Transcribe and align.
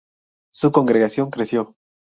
Su 0.51 0.71
congregación 0.71 1.29
creció. 1.29 1.75